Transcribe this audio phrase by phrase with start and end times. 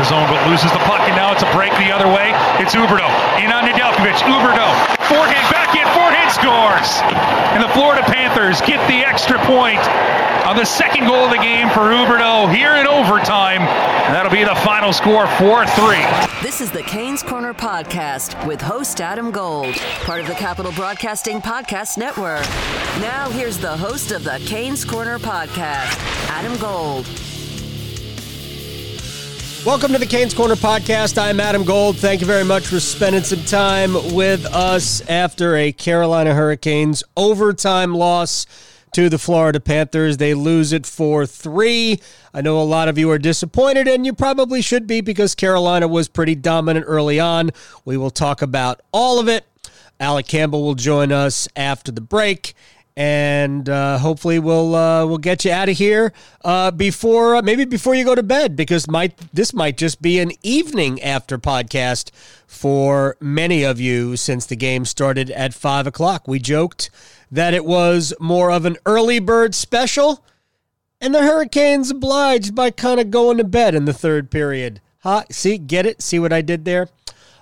[0.00, 2.32] The zone, but loses the puck, and now it's a break the other way.
[2.56, 3.04] It's Huberdeau
[3.36, 4.16] in on Nedeljkovic.
[4.24, 4.72] Huberdeau
[5.12, 7.04] forehand, back in, forehand scores,
[7.52, 9.78] and the Florida Panthers get the extra point
[10.48, 13.60] on the second goal of the game for Huberdeau here in overtime.
[13.60, 15.96] And that'll be the final score 4 3.
[16.40, 21.42] This is the Canes Corner Podcast with host Adam Gold, part of the Capital Broadcasting
[21.42, 22.46] Podcast Network.
[23.02, 25.98] Now, here's the host of the Canes Corner Podcast,
[26.30, 27.06] Adam Gold.
[29.66, 31.18] Welcome to the Canes Corner podcast.
[31.18, 31.98] I'm Adam Gold.
[31.98, 37.94] Thank you very much for spending some time with us after a Carolina Hurricanes overtime
[37.94, 38.46] loss
[38.94, 40.16] to the Florida Panthers.
[40.16, 42.00] They lose it for three.
[42.32, 45.86] I know a lot of you are disappointed, and you probably should be because Carolina
[45.86, 47.50] was pretty dominant early on.
[47.84, 49.44] We will talk about all of it.
[50.00, 52.54] Alec Campbell will join us after the break
[53.00, 56.12] and uh, hopefully we'll uh, we'll get you out of here
[56.44, 60.18] uh, before uh, maybe before you go to bed because might this might just be
[60.18, 62.10] an evening after podcast
[62.46, 66.28] for many of you since the game started at five o'clock.
[66.28, 66.90] We joked
[67.30, 70.22] that it was more of an early bird special,
[71.00, 74.82] and the Hurricanes obliged by kind of going to bed in the third period.
[74.98, 75.24] Huh?
[75.30, 76.02] See, get it?
[76.02, 76.88] See what I did there?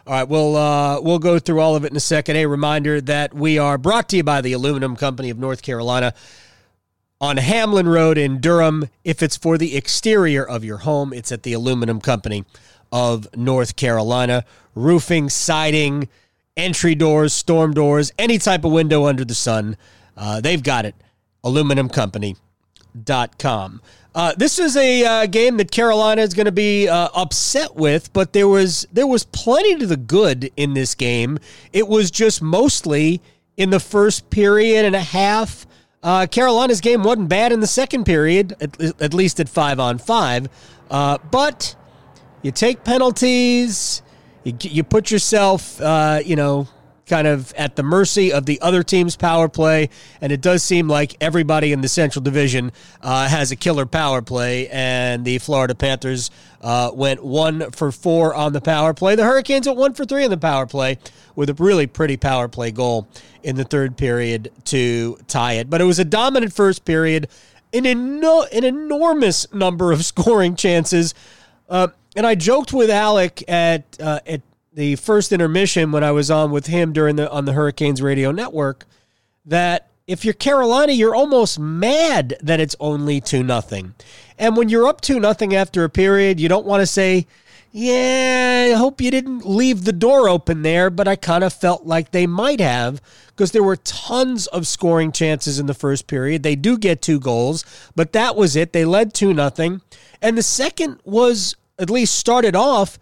[0.09, 2.37] All right, we'll uh, we'll go through all of it in a second.
[2.37, 6.15] A reminder that we are brought to you by the Aluminum Company of North Carolina
[7.21, 8.89] on Hamlin Road in Durham.
[9.05, 12.47] If it's for the exterior of your home, it's at the Aluminum Company
[12.91, 14.47] of North Carolina.
[14.75, 16.09] Roofing, siding,
[16.57, 19.77] entry doors, storm doors, any type of window under the sun,
[20.17, 20.95] uh, they've got it.
[23.05, 23.83] AluminumCompany.com.
[24.15, 28.13] Uh, this is a uh, game that Carolina is going to be uh, upset with,
[28.13, 31.39] but there was there was plenty to the good in this game.
[31.73, 33.21] It was just mostly
[33.57, 35.67] in the first period and a half.
[36.03, 39.99] Uh, Carolina's game wasn't bad in the second period, at, at least at five on
[39.99, 40.49] five.
[40.91, 41.77] Uh, but
[42.43, 44.03] you take penalties,
[44.43, 46.67] you, you put yourself, uh, you know,
[47.09, 49.91] kind of at the mercy of the other team's power play.
[50.21, 54.23] And it does seem like everybody in the Central Division uh, has a killer power
[54.23, 54.69] play.
[54.69, 56.31] And the Florida Panthers
[56.61, 59.15] uh, went one for four on the power play.
[59.15, 60.99] The Hurricanes went one for three on the power play
[61.35, 63.09] with a really pretty power play goal
[63.43, 65.71] in the third period to tie it.
[65.71, 67.29] But it was a dominant first period,
[67.73, 71.15] an, eno- an enormous number of scoring chances.
[71.69, 74.41] Uh, and I joked with Alec at uh, at
[74.79, 78.31] the first intermission when I was on with him during the on the Hurricanes radio
[78.31, 78.87] network
[79.45, 83.95] that if you're Carolina, you're almost mad that it's only 2 nothing.
[84.39, 87.27] And when you're up 2 nothing after a period, you don't want to say,
[87.73, 91.85] "Yeah, I hope you didn't leave the door open there," but I kind of felt
[91.85, 96.45] like they might have because there were tons of scoring chances in the first period.
[96.45, 97.65] They do get two goals,
[97.97, 98.73] but that was it.
[98.73, 99.81] They led 2 nothing.
[100.23, 102.97] And the second was at least started off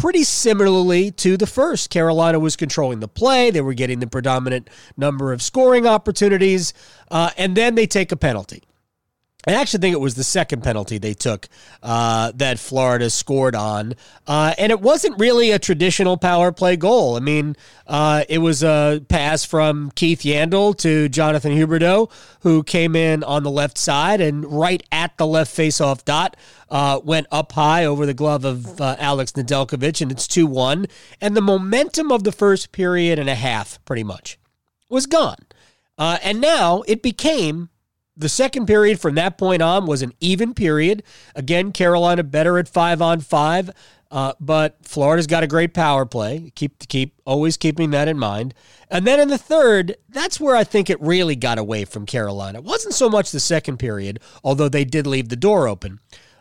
[0.00, 1.90] pretty similarly to the first.
[1.90, 6.72] Carolina was controlling the play, they were getting the predominant number of scoring opportunities,
[7.10, 8.62] uh, and then they take a penalty.
[9.46, 11.48] I actually think it was the second penalty they took
[11.82, 13.94] uh, that Florida scored on.
[14.26, 17.16] Uh, and it wasn't really a traditional power play goal.
[17.16, 17.56] I mean,
[17.86, 23.42] uh, it was a pass from Keith Yandle to Jonathan Huberdeau, who came in on
[23.42, 26.36] the left side and right at the left faceoff dot.
[26.68, 30.86] Uh, went up high over the glove of uh, Alex Nedeljkovic, and it's 2 1.
[31.20, 34.38] And the momentum of the first period and a half, pretty much,
[34.88, 35.38] was gone.
[35.98, 37.69] Uh, and now it became
[38.20, 41.02] the second period from that point on was an even period.
[41.34, 43.70] Again, Carolina better at five on five,
[44.10, 46.52] uh, but Florida's got a great power play.
[46.54, 48.54] Keep keep always keeping that in mind.
[48.90, 52.58] And then in the third, that's where I think it really got away from Carolina.
[52.58, 56.00] It wasn't so much the second period, although they did leave the door open.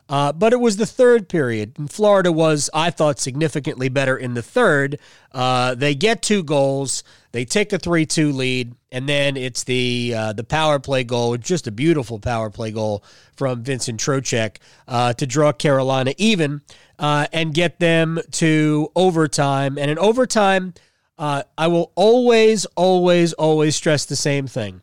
[0.09, 4.33] Uh, but it was the third period, and Florida was, I thought, significantly better in
[4.33, 4.97] the third.
[5.31, 10.33] Uh, they get two goals, they take a three-two lead, and then it's the uh,
[10.33, 13.03] the power play goal, just a beautiful power play goal
[13.35, 16.61] from Vincent Trocheck uh, to draw Carolina even
[16.97, 19.77] uh, and get them to overtime.
[19.77, 20.73] And in overtime,
[21.17, 24.81] uh, I will always, always, always stress the same thing: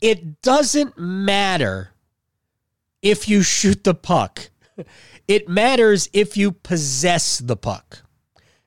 [0.00, 1.90] it doesn't matter
[3.00, 4.50] if you shoot the puck.
[5.28, 8.03] it matters if you possess the puck.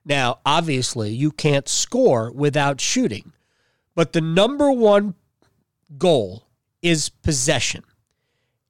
[0.07, 3.33] Now, obviously, you can't score without shooting,
[3.93, 5.15] but the number one
[5.97, 6.47] goal
[6.81, 7.83] is possession.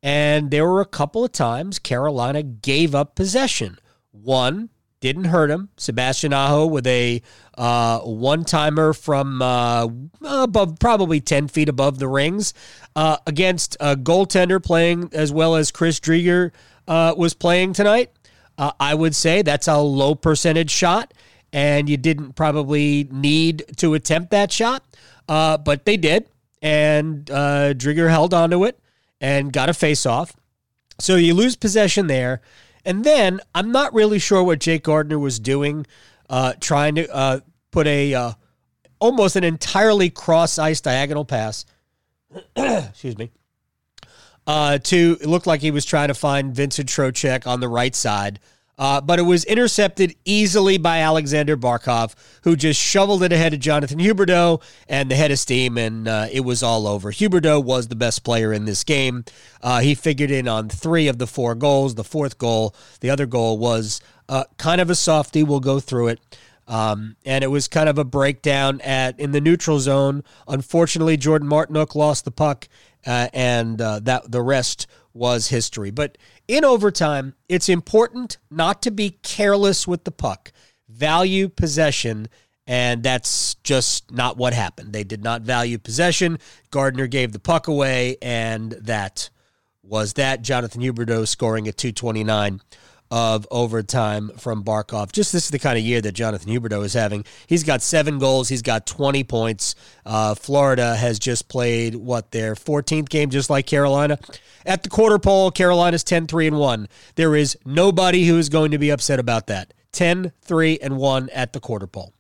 [0.01, 3.77] And there were a couple of times Carolina gave up possession.
[4.11, 4.69] One
[4.99, 5.69] didn't hurt him.
[5.77, 7.21] Sebastian Aho with a
[7.55, 9.87] uh, one timer from uh,
[10.23, 12.55] above, probably 10 feet above the rings
[12.95, 16.51] uh, against a goaltender playing as well as Chris Driedger
[16.87, 18.11] uh, was playing tonight.
[18.57, 21.13] Uh, I would say that's a low percentage shot,
[21.57, 24.83] and you didn't probably need to attempt that shot,
[25.27, 26.29] uh, but they did.
[26.61, 28.79] And uh, Driedger held onto it
[29.19, 30.35] and got a face off.
[30.99, 32.41] So you lose possession there.
[32.85, 35.87] And then I'm not really sure what Jake Gardiner was doing,
[36.29, 37.39] uh, trying to uh,
[37.71, 38.31] put a uh,
[38.99, 41.65] almost an entirely cross ice diagonal pass.
[42.55, 43.31] excuse me.
[44.45, 47.95] Uh, to it looked like he was trying to find Vincent Trocheck on the right
[47.95, 48.39] side.
[48.77, 52.13] Uh, but it was intercepted easily by Alexander Barkov,
[52.43, 56.27] who just shoveled it ahead of Jonathan Huberdeau and the head of steam, and uh,
[56.31, 57.11] it was all over.
[57.11, 59.25] Huberdeau was the best player in this game.
[59.63, 61.95] Uh, he figured in on three of the four goals.
[61.95, 65.43] The fourth goal, the other goal, was uh, kind of a softie.
[65.43, 66.19] We'll go through it.
[66.67, 70.23] Um, and it was kind of a breakdown at in the neutral zone.
[70.47, 72.67] Unfortunately, Jordan Martinook lost the puck,
[73.05, 75.91] uh, and uh, that the rest was history.
[75.91, 76.17] But
[76.47, 80.51] in overtime, it's important not to be careless with the puck.
[80.89, 82.29] Value possession,
[82.65, 84.93] and that's just not what happened.
[84.93, 86.39] They did not value possession.
[86.71, 89.29] Gardiner gave the puck away, and that
[89.83, 90.41] was that.
[90.41, 92.61] Jonathan Huberdeau scoring at 229
[93.09, 95.11] of overtime from Barkov.
[95.11, 97.25] Just this is the kind of year that Jonathan Huberdeau is having.
[97.47, 98.49] He's got seven goals.
[98.49, 99.75] He's got 20 points.
[100.05, 104.17] Uh, Florida has just played, what, their 14th game, just like Carolina.
[104.65, 106.87] At the quarter pole, Carolina's 10 3 and 1.
[107.15, 109.73] There is nobody who is going to be upset about that.
[109.93, 112.13] 10 3 and 1 at the quarter pole.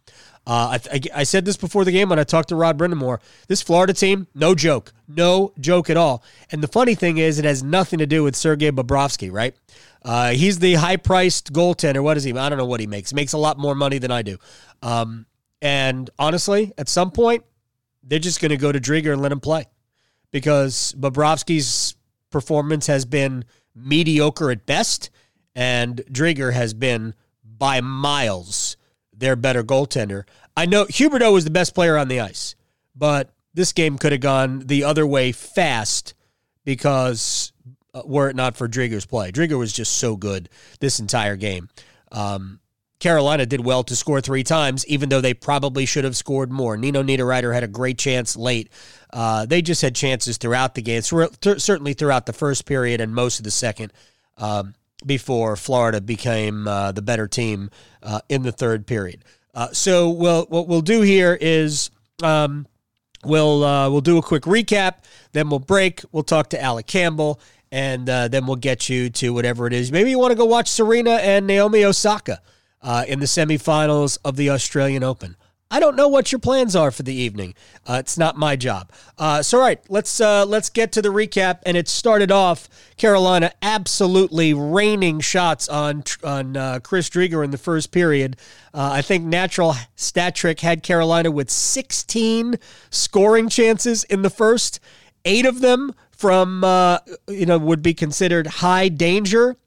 [0.47, 3.19] Uh, I, I, said this before the game when I talked to Rod Brind'Amour.
[3.49, 4.93] This Florida team, no joke.
[5.05, 6.23] No joke at all.
[6.49, 9.53] And the funny thing is, it has nothing to do with Sergei Bobrovsky, right?
[10.03, 12.01] Uh, he's the high priced goaltender.
[12.01, 12.31] What is he?
[12.31, 13.09] I don't know what he makes.
[13.09, 14.37] He makes a lot more money than I do.
[14.81, 15.25] Um,
[15.61, 17.43] and honestly, at some point,
[18.01, 19.65] they're just going to go to Driedger and let him play
[20.31, 21.97] because Bobrovsky's
[22.29, 23.43] performance has been
[23.75, 25.09] mediocre at best,
[25.55, 28.76] and Driedger has been by miles
[29.17, 30.23] their better goaltender.
[30.55, 32.55] I know Huberdeau was the best player on the ice,
[32.95, 36.13] but this game could have gone the other way fast
[36.63, 37.51] because
[37.93, 39.31] uh, were it not for Driedger's play.
[39.31, 40.49] Driedger was just so good
[40.79, 41.69] this entire game.
[42.11, 42.59] Um,
[42.99, 46.77] Carolina did well to score three times, even though they probably should have scored more.
[46.77, 48.69] Nino Niederreiter had a great chance late.
[49.13, 53.39] Uh, they just had chances throughout the game, certainly throughout the first period and most
[53.39, 53.93] of the second,
[54.37, 54.73] um,
[55.07, 57.71] before Florida became uh, the better team
[58.03, 59.23] uh, in the third period.
[59.53, 61.89] Uh, so, we'll, what we'll do here is
[62.21, 62.67] um,
[63.25, 64.95] we'll uh, we'll do a quick recap,
[65.31, 66.01] then we'll break.
[66.11, 67.39] We'll talk to Alec Campbell,
[67.71, 69.91] and uh, then we'll get you to whatever it is.
[69.91, 72.41] Maybe you want to go watch Serena and Naomi Osaka
[73.07, 75.35] in the semifinals of the Australian Open.
[75.69, 77.53] I don't know what your plans are for the evening.
[77.85, 78.89] Uh, it's not my job.
[79.17, 81.59] Uh, so, all right, let's uh, let's get to the recap.
[81.65, 87.57] And it started off Carolina absolutely raining shots on on uh, Chris Driedger in the
[87.57, 88.37] first period.
[88.73, 92.55] Uh, I think Natural Stat Trick had Carolina with 16
[92.89, 94.79] scoring chances in the first.
[95.25, 99.57] Eight of them from uh, you know would be considered high danger,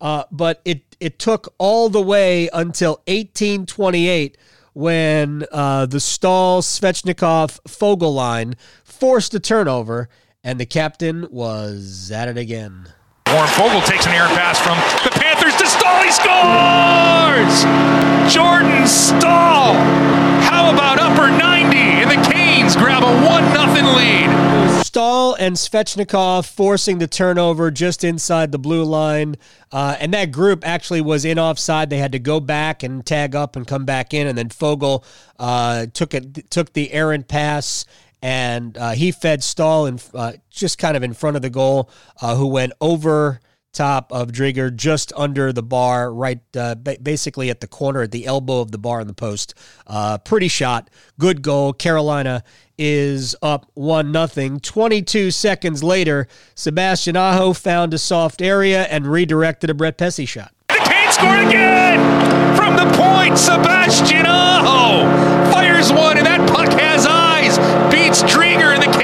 [0.00, 4.38] but it it took all the way until 1828
[4.72, 10.08] when uh, the Staal-Svechnikov-Foegele line forced a turnover,
[10.44, 12.88] and the captain was at it again.
[13.26, 16.02] Warren Foegele takes an errant pass from the Panthers to Staal.
[16.02, 17.64] He scores!
[18.32, 19.74] Jordan Staal.
[20.42, 21.79] How about upper 90?
[21.90, 24.84] And the Canes grab a 1 0 lead.
[24.84, 29.36] Staal and Svechnikov forcing the turnover just inside the blue line.
[29.70, 31.90] Uh, and that group actually was in offside.
[31.90, 34.26] They had to go back and tag up and come back in.
[34.26, 35.04] And then Foegele
[35.38, 37.84] uh, took it, took the errant pass
[38.22, 41.90] and uh, he fed Staal and uh, just kind of in front of the goal,
[42.20, 43.40] uh, who went over
[43.72, 48.26] top of Driedger, just under the bar, right, uh, basically at the corner, at the
[48.26, 49.54] elbow of the bar in the post.
[49.86, 51.72] Uh, pretty shot, good goal.
[51.72, 52.42] Carolina
[52.78, 54.58] is up one nothing.
[54.58, 60.26] Twenty two seconds later, Sebastian Aho found a soft area and redirected a Brett Pesce
[60.26, 60.52] shot.
[60.68, 63.38] The Canes scored again from the point.
[63.38, 65.04] Sebastian Aho
[65.52, 67.58] fires one, and that puck has eyes.
[67.92, 68.98] Beats Driedger, and the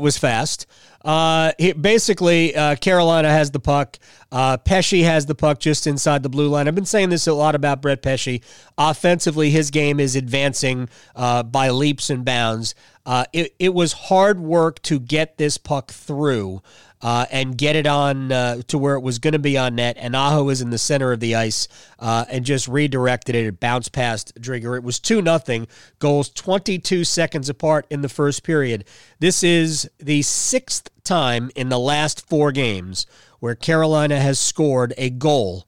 [0.00, 0.66] it was fast.
[1.04, 3.98] Uh, he, basically, uh, Carolina has the puck.
[4.32, 6.68] Uh, Pesce has the puck just inside the blue line.
[6.68, 8.40] I've been saying this a lot about Brett Pesce.
[8.76, 12.74] Offensively, his game is advancing uh, by leaps and bounds.
[13.10, 16.62] Uh, it, it was hard work to get this puck through
[17.02, 19.96] uh, and get it on uh, to where it was going to be on net.
[19.98, 21.66] And Aho was in the center of the ice
[21.98, 23.46] uh, and just redirected it.
[23.46, 24.76] It bounced past Driedger.
[24.76, 25.66] It was 2 nothing.
[25.98, 28.84] Goals 22 seconds apart in the first period.
[29.18, 33.08] This is the sixth time in the last four games
[33.40, 35.66] where Carolina has scored a goal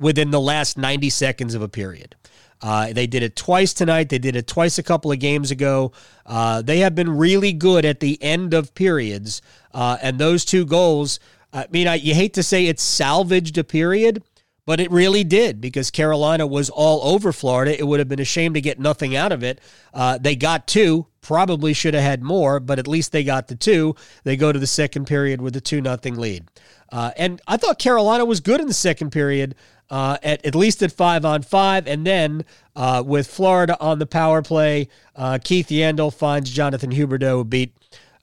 [0.00, 2.16] within the last 90 seconds of a period.
[2.62, 4.08] Uh, they did it twice tonight.
[4.08, 5.92] They did it twice a couple of games ago.
[6.24, 9.42] Uh, they have been really good at the end of periods.
[9.72, 11.20] Uh, and those two goals,
[11.52, 14.22] I mean, I, you hate to say it salvaged a period,
[14.64, 17.78] but it really did because Carolina was all over Florida.
[17.78, 19.60] It would have been a shame to get nothing out of it.
[19.94, 23.54] Uh, they got two, probably should have had more, but at least they got the
[23.54, 23.94] two.
[24.24, 26.48] They go to the second period with a 2 nothing lead.
[26.90, 29.54] Uh, and I thought Carolina was good in the second period
[29.90, 31.86] uh, at, at least at five on five.
[31.86, 37.48] And then uh, with Florida on the power play, uh, Keith Yandle finds Jonathan Huberdeau,
[37.48, 37.72] beat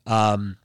[0.06, 0.58] um,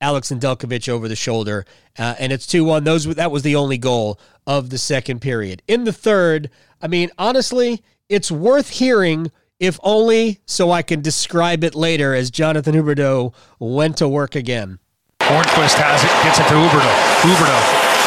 [0.00, 1.64] Alex Nedeljkovic over the shoulder.
[1.98, 2.84] Uh, and it's 2 1.
[2.84, 5.62] Those That was the only goal of the second period.
[5.66, 6.50] In the third,
[6.82, 12.30] I mean, honestly, it's worth hearing if only so I can describe it later as
[12.30, 14.78] Jonathan Huberdeau went to work again.
[15.20, 16.96] Hornqvist has it, gets it to Huberdeau.
[17.24, 18.03] Huberdeau,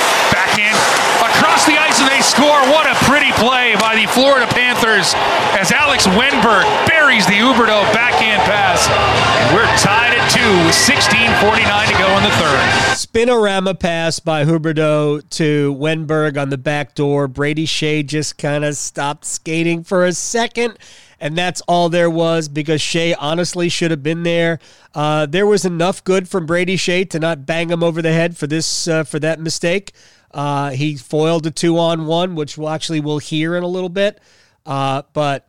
[1.67, 2.59] the ice and they score.
[2.71, 5.13] What a pretty play by the Florida Panthers
[5.59, 8.87] as Alex Wennberg buries the Huberdeau backhand pass.
[8.87, 12.95] And we're tied at two with 16.49 to go in the third.
[12.95, 17.27] Spinorama pass by Huberdeau to Wennberg on the back door.
[17.27, 20.77] Brady Skjei just kind of stopped skating for a second
[21.19, 24.59] and that's all there was because Skjei honestly should have been there.
[24.93, 28.37] Uh, there was enough good from Brady Skjei to not bang him over the head
[28.37, 29.93] for this uh, for that mistake.
[30.31, 33.89] Uh, he foiled a two on one, which we'll actually we'll hear in a little
[33.89, 34.19] bit.
[34.65, 35.47] Uh, but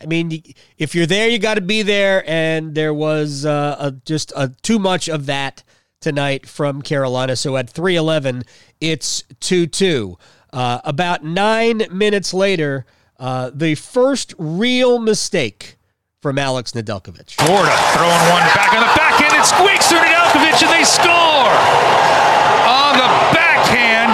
[0.00, 0.42] I mean,
[0.78, 4.48] if you're there, you got to be there, and there was uh, a, just a,
[4.62, 5.62] too much of that
[6.00, 7.36] tonight from Carolina.
[7.36, 8.46] So at 3:11,
[8.80, 10.18] it's two two.
[10.52, 12.86] Uh, about nine minutes later,
[13.18, 15.76] uh, the first real mistake
[16.22, 17.32] from Alex Nedeljkovic.
[17.32, 19.34] Florida throwing one back on the back end.
[19.34, 22.29] It squeaks through Nedeljkovic, and they score
[22.66, 24.12] on the backhand.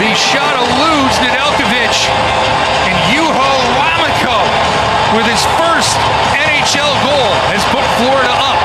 [0.00, 1.96] The shot eludes Nedeljkovic.
[2.88, 4.38] And Juho Lammikko,
[5.16, 5.96] with his first
[6.36, 8.58] NHL goal, has put Florida up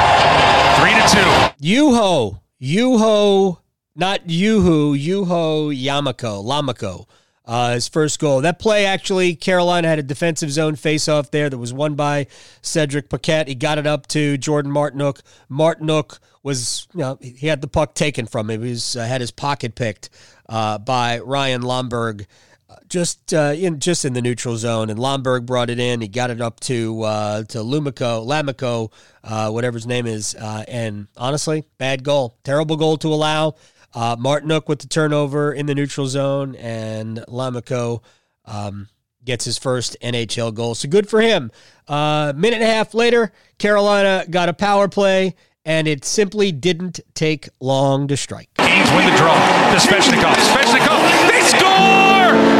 [0.80, 1.66] 3 to 2.
[1.66, 2.40] Juho.
[2.62, 3.58] Juho,
[3.94, 7.06] not Yuhu, Juho Yamako, Lammikko.
[7.46, 8.40] Uh, his first goal.
[8.40, 12.28] That play, actually, Carolina had a defensive zone face-off there that was won by
[12.62, 13.50] Cedric Paquette.
[13.50, 15.22] He got it up to Jordan Martinook.
[15.52, 18.62] Martinook was, you know, he had the puck taken from him.
[18.62, 20.10] He was, uh, had his pocket picked
[20.48, 22.28] uh, by Ryan Lomberg
[22.74, 26.02] uh, just uh, in just in the neutral zone, and Lomberg brought it in.
[26.02, 28.92] He got it up to uh, to Lumico, Lamico,
[29.24, 30.34] uh, whatever his name is.
[30.36, 33.56] Uh, and honestly, bad goal, terrible goal to allow.
[33.94, 38.02] Uh, Martinook with the turnover in the neutral zone, and Lamico
[38.46, 38.88] um,
[39.24, 40.76] gets his first NHL goal.
[40.76, 41.52] So good for him.
[41.88, 47.00] Uh, minute and a half later, Carolina got a power play, and it simply didn't
[47.14, 48.50] take long to strike.
[48.58, 49.34] Kings win the draw
[49.74, 49.80] to.
[49.80, 52.04] Svechnikov, they score!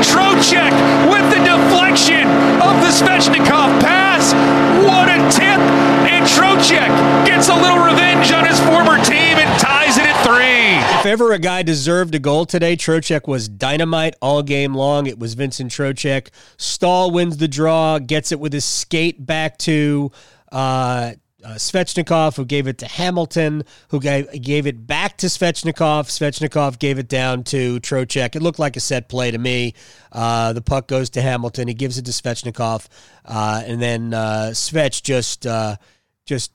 [0.04, 0.23] Trocheck
[11.14, 15.06] ever a guy deserved a goal today, Trocheck was dynamite all game long.
[15.06, 16.30] It was Vincent Trocheck.
[16.58, 20.12] Staal wins the draw, gets it with his skate back to
[20.52, 26.08] uh, uh, Svechnikov, who gave it to Hamilton, who gave, gave it back to Svechnikov.
[26.08, 28.36] Svechnikov gave it down to Trocheck.
[28.36, 29.76] It looked like a set play to me.
[30.12, 31.68] Uh, the puck goes to Hamilton.
[31.68, 32.88] He gives it to Svechnikov,
[33.24, 35.76] uh, and then uh, Svech just uh,
[36.26, 36.52] just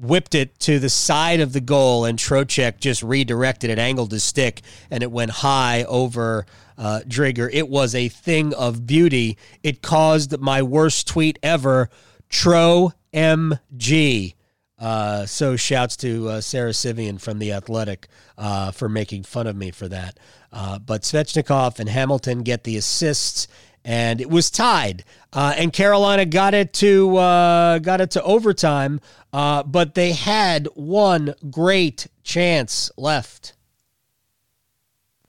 [0.00, 4.24] whipped it to the side of the goal, and Trocheck just redirected it, angled his
[4.24, 6.46] stick, and it went high over
[6.78, 7.50] uh, Driedger.
[7.52, 9.36] It was a thing of beauty.
[9.62, 11.90] It caused my worst tweet ever.
[12.30, 14.34] Tro MG.
[14.78, 19.54] Uh, so shouts to uh, Sara Civian from The Athletic uh, for making fun of
[19.54, 20.18] me for that.
[20.50, 23.46] Uh, but Svechnikov and Hamilton get the assists,
[23.84, 25.04] and it was tied.
[25.32, 29.00] Uh, and Carolina got it to uh, got it to overtime,
[29.32, 33.54] but they had one great chance left.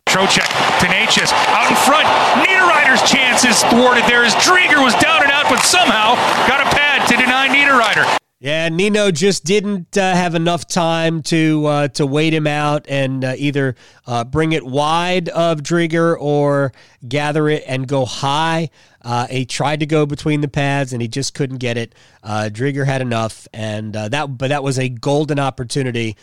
[0.05, 0.49] Trocheck,
[0.81, 2.05] tenacious, out in front.
[2.43, 6.15] Niederreiter's chance is thwarted there as Driedger was down and out, but somehow
[6.47, 8.17] got a pad to deny Niederreiter.
[8.43, 13.23] Yeah, Nino just didn't uh, have enough time to uh, to wait him out and
[13.23, 13.75] uh, either
[14.07, 16.73] uh, bring it wide of Driedger or
[17.07, 18.71] gather it and go high.
[19.03, 21.93] Uh, he tried to go between the pads and he just couldn't get it.
[22.23, 26.17] Uh, Driedger had enough, and that but that was a golden opportunity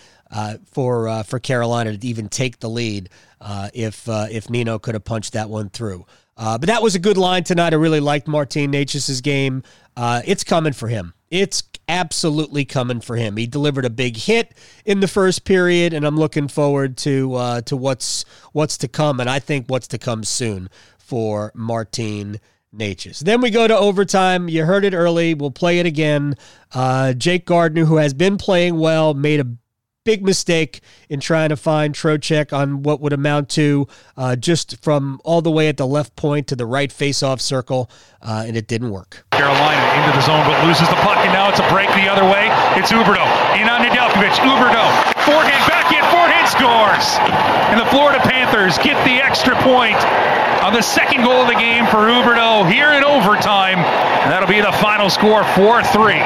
[0.72, 3.10] for for Carolina to even take the lead
[3.72, 6.04] if if Nino could have punched that one through.
[6.34, 7.74] but that was a good line tonight.
[7.74, 9.62] I really liked Martin Necas's game.
[9.96, 11.14] it's coming for him.
[11.30, 13.36] It's absolutely coming for him.
[13.36, 14.52] He delivered a big hit
[14.84, 19.20] in the first period, and I'm looking forward to uh, to what's what's to come,
[19.20, 20.68] and I think what's to come soon
[20.98, 22.38] for Martin
[22.74, 23.20] Necas.
[23.20, 24.48] Then we go to overtime.
[24.48, 25.34] You heard it early.
[25.34, 26.36] We'll play it again.
[26.72, 29.46] Uh, Jake Gardiner, who has been playing well, made a
[30.08, 33.86] big mistake in trying to find Trocheck on what would amount to
[34.16, 37.90] uh, just from all the way at the left point to the right face-off circle,
[38.22, 39.26] uh, and it didn't work.
[39.32, 42.24] Carolina into the zone, but loses the puck, and now it's a break the other
[42.24, 42.48] way.
[42.80, 43.28] It's Huberdeau
[43.60, 44.32] in on Nedeljkovic.
[44.40, 44.88] Huberdeau
[45.28, 47.06] forehand back in, forehand scores,
[47.68, 50.00] and the Florida Panthers get the extra point
[50.64, 54.62] on the second goal of the game for Huberdeau here in overtime, and that'll be
[54.62, 56.24] the final score, four three.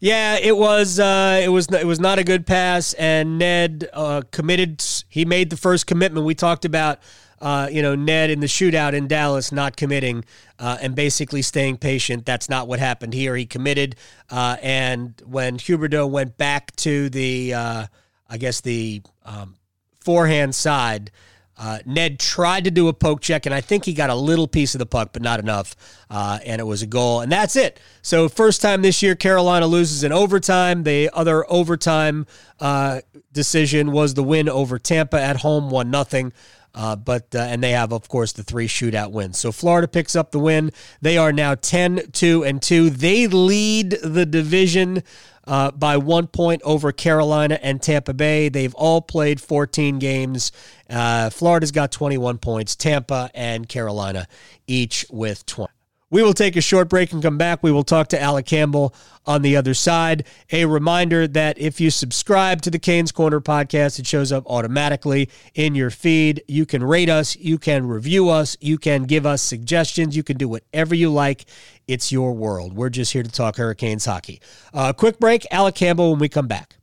[0.00, 1.00] Yeah, it was.
[1.00, 1.68] Uh, it was.
[1.68, 4.84] It was not a good pass, and Ned uh, committed.
[5.08, 6.26] He made the first commitment.
[6.26, 6.98] We talked about,
[7.40, 10.24] uh, you know, Ned in the shootout in Dallas not committing
[10.58, 12.26] uh, and basically staying patient.
[12.26, 13.36] That's not what happened here.
[13.36, 13.96] He committed,
[14.30, 17.86] uh, and when Huberdeau went back to the, uh,
[18.28, 19.56] I guess the um,
[20.00, 21.10] forehand side.
[21.58, 24.46] Uh, Ned tried to do a poke check, and I think he got a little
[24.46, 25.74] piece of the puck, but not enough.
[26.10, 27.80] Uh, and it was a goal, and that's it.
[28.02, 30.82] So, first time this year, Carolina loses in overtime.
[30.82, 32.26] The other overtime
[32.60, 33.00] uh,
[33.32, 36.32] decision was the win over Tampa at home, one nothing.
[36.76, 39.38] Uh, but uh, and they have of course the three shootout wins.
[39.38, 40.72] So Florida picks up the win.
[41.00, 42.90] They are now 10 2 and 2.
[42.90, 45.02] They lead the division
[45.46, 48.48] uh, by one point over Carolina and Tampa Bay.
[48.48, 50.52] They've all played 14 games.
[50.88, 52.76] Uh, Florida's got 21 points.
[52.76, 54.26] Tampa and Carolina
[54.66, 55.75] each with 20.
[56.08, 57.62] We will take a short break and come back.
[57.62, 58.94] We will talk to Alec Campbell
[59.26, 60.24] on the other side.
[60.52, 65.28] A reminder that if you subscribe to the Canes Corner podcast, it shows up automatically
[65.54, 66.44] in your feed.
[66.46, 70.36] You can rate us, you can review us, you can give us suggestions, you can
[70.36, 71.44] do whatever you like.
[71.88, 72.74] It's your world.
[72.74, 74.40] We're just here to talk Hurricanes hockey.
[74.72, 75.44] Uh, quick break.
[75.50, 76.76] Alec Campbell when we come back.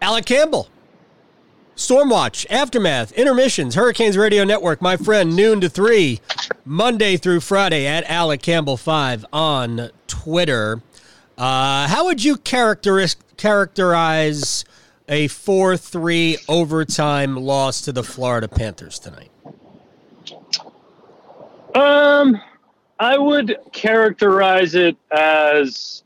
[0.00, 0.68] Alec Campbell.
[1.76, 6.20] Stormwatch, Aftermath, Intermissions, Hurricanes Radio Network, my friend, noon to 3,
[6.64, 10.80] Monday through Friday at Alec Campbell 5 on Twitter.
[11.36, 14.64] Uh, how would you characterize, characterize
[15.08, 19.32] a 4 3 overtime loss to the Florida Panthers tonight?
[21.74, 22.40] Um,
[23.00, 26.03] I would characterize it as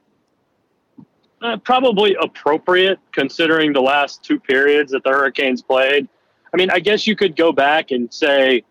[1.43, 6.09] uh, probably appropriate considering the last two periods that the Hurricanes played.
[6.53, 8.65] I mean, I guess you could go back and say,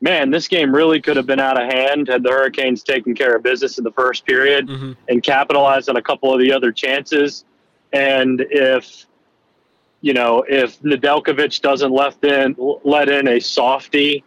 [0.00, 3.36] man, this game really could have been out of hand had the Hurricanes taken care
[3.36, 4.92] of business in the first period mm-hmm.
[5.08, 7.44] and capitalized on a couple of the other chances.
[7.92, 9.06] And if,
[10.00, 14.24] you know, if Nedeljkovic doesn't left in, let in a softy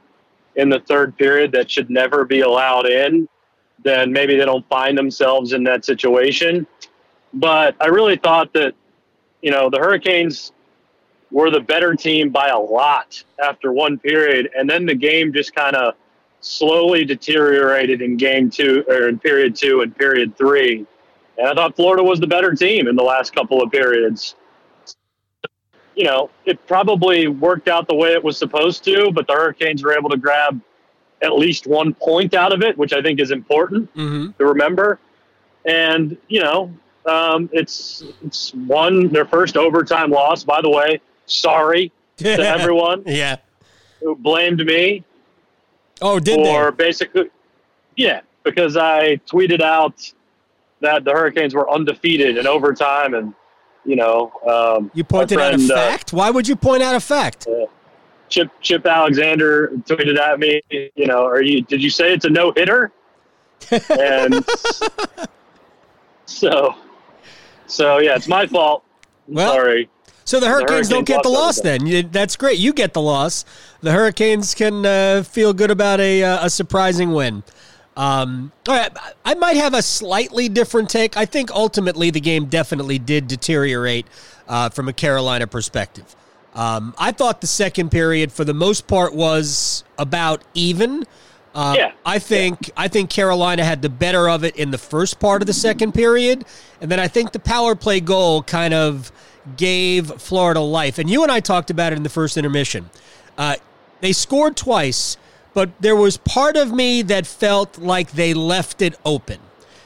[0.56, 3.28] in the third period that should never be allowed in,
[3.84, 6.68] then maybe they don't find themselves in that situation.
[7.34, 8.76] But I really thought that,
[9.42, 10.52] you know, the Hurricanes
[11.32, 14.52] were the better team by a lot after one period.
[14.56, 15.96] And then the game just kind of
[16.42, 20.86] slowly deteriorated in game two or in period two and period three.
[21.38, 24.36] And I thought Florida was the better team in the last couple of periods.
[25.96, 29.84] You know, it probably worked out the way it was supposed to, but the Hurricanes
[29.84, 30.62] were able to grab
[31.24, 34.32] at least one point out of it, which I think is important mm-hmm.
[34.38, 35.00] to remember.
[35.66, 36.72] And, you know,
[37.06, 40.44] um, it's it's one their first overtime loss.
[40.44, 43.04] By the way, sorry to everyone.
[43.06, 43.38] yeah,
[44.00, 45.04] who blamed me.
[46.02, 46.86] Oh, did or they?
[46.86, 47.30] basically,
[47.96, 50.12] yeah, because I tweeted out
[50.82, 53.34] that the Hurricanes were undefeated in overtime, and
[53.86, 56.14] you know, um, you pointed friend, out a uh, fact.
[56.14, 57.48] Uh, Why would you point out a fact?
[57.48, 57.66] Uh,
[58.30, 60.62] Chip Chip Alexander tweeted at me.
[60.70, 61.62] You know, are you?
[61.62, 62.92] Did you say it's a no hitter?
[64.00, 64.46] and
[66.26, 66.76] so
[67.68, 68.84] so yeah, it's my fault.
[69.28, 69.90] Well, sorry.
[70.26, 72.10] So the Hurricanes, the Hurricanes don't get the loss then.
[72.12, 72.58] That's great.
[72.58, 73.44] You get the loss.
[73.82, 77.44] The Hurricanes can uh, feel good about a, uh, a surprising win.
[77.96, 78.92] Um, all right,
[79.26, 81.18] I might have a slightly different take.
[81.18, 84.08] I think ultimately the game definitely did deteriorate
[84.48, 86.16] uh, from a Carolina perspective.
[86.56, 91.06] Um, I thought the second period, for the most part, was about even.
[91.56, 91.92] Uh, Yeah.
[92.06, 95.46] I think I think Carolina had the better of it in the first part of
[95.48, 96.46] the second period,
[96.82, 99.12] and then I think the power play goal kind of
[99.58, 100.98] gave Florida life.
[101.00, 102.90] And you and I talked about it in the first intermission.
[103.38, 103.56] Uh,
[104.02, 105.18] they scored twice,
[105.54, 109.40] but there was part of me that felt like they left it open.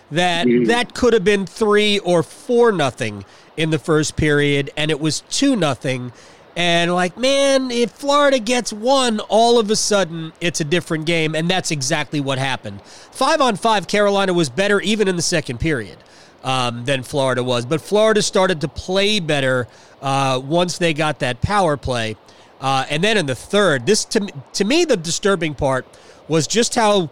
[0.09, 3.25] That that could have been three or four nothing
[3.57, 6.13] in the first period, and it was two nothing.
[6.57, 11.35] And like, man, if Florida gets one, all of a sudden it's a different game,
[11.35, 12.81] and that's exactly what happened.
[12.81, 15.99] Five on five, Carolina was better even in the second period
[16.43, 19.67] um, than Florida was, but Florida started to play better
[20.01, 22.15] uh, once they got that power play.
[22.59, 25.85] Uh, and then in the third, this to to me the disturbing part
[26.27, 27.11] was just how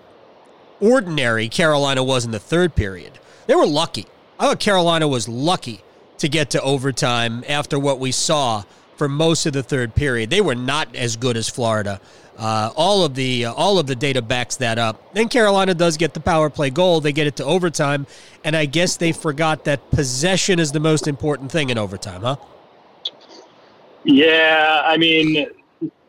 [0.82, 3.12] ordinary Carolina was in the third period.
[3.46, 4.08] They were lucky.
[4.40, 5.82] I thought Carolina was lucky
[6.18, 8.64] to get to overtime after what we saw
[8.96, 10.30] for most of the third period.
[10.30, 12.00] They were not as good as Florida.
[12.38, 15.14] Uh, all of the uh, all of the data backs that up.
[15.14, 17.00] Then Carolina does get the power play goal.
[17.00, 18.08] They get it to overtime,
[18.44, 22.36] and I guess they forgot that possession is the most important thing in overtime, huh?
[24.04, 25.48] Yeah, I mean,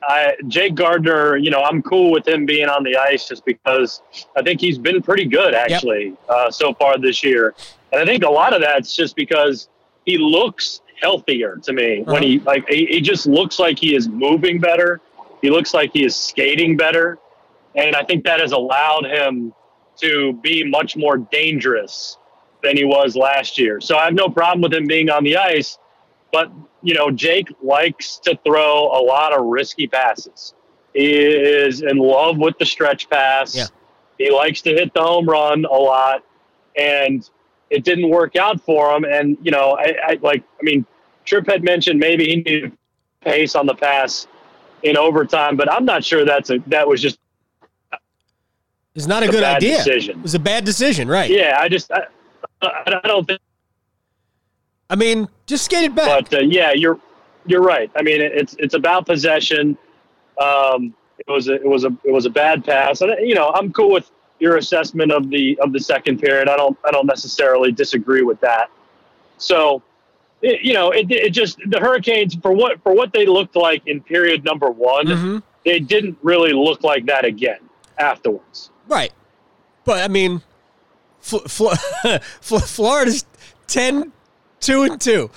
[0.03, 4.03] I, Jake Gardiner, you know, I'm cool with him being on the ice just because
[4.37, 7.55] I think he's been pretty good actually uh, so far this year,
[7.93, 9.69] and I think a lot of that's just because
[10.05, 12.23] he looks healthier to me when uh-huh.
[12.23, 15.01] he like he, he just looks like he is moving better.
[15.43, 17.19] He looks like he is skating better,
[17.75, 19.53] and I think that has allowed him
[19.99, 22.19] to be much more dangerous
[22.63, 23.81] than he was last year.
[23.81, 25.79] So I have no problem with him being on the ice.
[26.33, 26.51] But,
[26.83, 30.55] you know, Jake likes to throw a lot of risky passes.
[30.93, 33.55] He is in love with the stretch pass.
[33.55, 33.67] Yeah.
[34.19, 36.25] He likes to hit the home run a lot.
[36.77, 37.29] And
[37.71, 39.05] it didn't work out for him.
[39.05, 40.87] And, you know, I, I like, I mean,
[41.25, 42.73] Tripp had mentioned maybe he needed
[43.21, 44.27] pace on the pass
[44.83, 47.19] in overtime, but I'm not sure that's a, that was just,
[48.95, 49.79] It's not a a good idea.
[49.79, 50.19] decision.
[50.19, 51.29] It was a bad decision, right?
[51.31, 52.03] yeah, I just, I,
[52.63, 53.41] I don't think,
[54.89, 56.31] I mean, just skate it back.
[56.31, 57.01] but uh, yeah, you're,
[57.47, 57.91] you're right.
[57.97, 59.77] I mean, it's, it's about possession.
[60.41, 63.01] Um, it was a, it was a, it was a bad pass.
[63.01, 66.49] And, you know, I'm cool with your assessment of the, of the second period.
[66.49, 68.71] I don't, I don't necessarily disagree with that.
[69.39, 69.83] So,
[70.43, 73.83] it, you know, it, it just, the Hurricanes for what, for what they looked like
[73.87, 75.43] in period number one, Mhm.
[75.65, 77.59] they didn't really look like that again
[77.99, 78.71] afterwards.
[78.89, 79.13] Right.
[79.85, 80.43] But I mean,
[81.21, 81.75] Fl- Fl-
[82.41, 83.25] Fl- Florida's
[83.69, 84.13] 10
[84.61, 85.31] 2 and 2.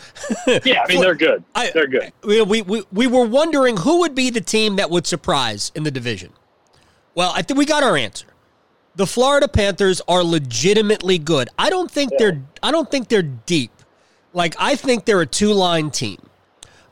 [0.65, 0.81] Yeah.
[0.83, 1.43] I mean, they're good.
[1.73, 2.11] They're good.
[2.23, 5.83] we, we, we, we were wondering who would be the team that would surprise in
[5.83, 6.31] the division.
[7.15, 8.27] Well, I think we got our answer.
[8.95, 11.49] The Florida Panthers are legitimately good.
[11.57, 13.71] I don't think they're I don't think they're deep.
[14.33, 16.19] Like I think they're a two-line team.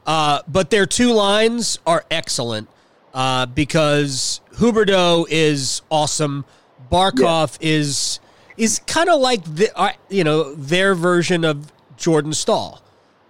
[0.05, 2.69] Uh, but their two lines are excellent
[3.13, 6.45] uh, because Huberdeau is awesome.
[6.89, 8.19] Barkov is
[8.55, 12.81] is kind of like the uh, you know their version of Jordan Staal.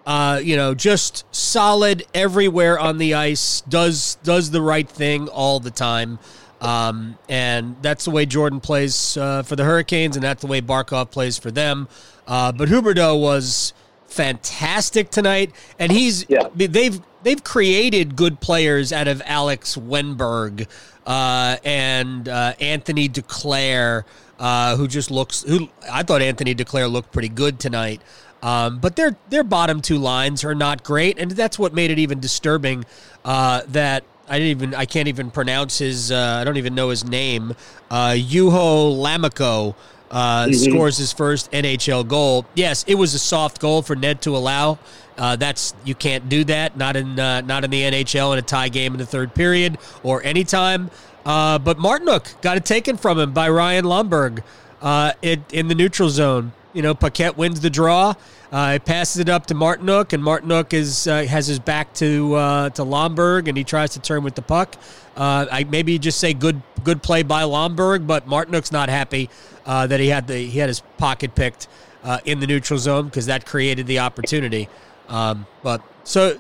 [0.06, 3.62] Uh, you know, just solid everywhere on the ice.
[3.62, 6.20] Does does the right thing all the time,
[6.62, 10.62] um, and that's the way Jordan plays uh, for the Hurricanes, and that's the way
[10.62, 11.88] Barkov plays for them.
[12.28, 13.74] Uh, but Huberdeau was
[14.08, 16.48] fantastic tonight, and he's Yeah.
[16.56, 20.68] they've they've created good players out of Alex Wennberg
[21.06, 24.04] uh, and uh, Anthony Duclair,
[24.40, 25.44] uh, who just looks.
[25.44, 28.02] Who I thought Anthony Duclair looked pretty good tonight.
[28.42, 32.00] Um, but their their bottom two lines are not great, and that's what made it
[32.00, 32.86] even disturbing.
[33.26, 36.90] Uh, that I didn't even I can't even pronounce his uh, I don't even know
[36.90, 37.56] his name.
[37.90, 39.76] Uh, Yuho Lamico
[40.12, 42.46] uh, scores his first NHL goal.
[42.56, 44.80] Yes, it was a soft goal for Ned to allow.
[45.18, 46.78] Uh, that's you can't do that.
[46.78, 49.78] Not in uh, not in the NHL in a tie game in the third period
[50.04, 50.92] or anytime.
[51.26, 54.44] Uh, but Martinook got it taken from him by Ryan Lomberg
[54.82, 56.54] uh, it, in the neutral zone.
[56.78, 58.14] You know, Paquette wins the draw.
[58.52, 62.36] Uh, he passes it up to Martinook, and Martinook is uh, has his back to
[62.36, 64.76] uh, to Lomberg, and he tries to turn with the puck.
[65.16, 69.32] Uh, I maybe just say good good play by Lomberg, but Martinook's not happy
[69.66, 71.68] uh, that he had the he had his pocket picked
[72.04, 74.70] uh, in the neutral zone because that created the opportunity.
[75.10, 76.38] Um, but so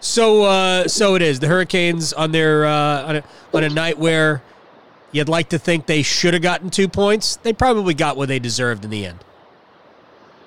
[0.00, 1.40] so so it is.
[1.40, 3.24] The Hurricanes on their on a
[3.54, 4.42] on a night where
[5.10, 8.38] you'd like to think they should have gotten two points, they probably got what they
[8.38, 9.24] deserved in the end.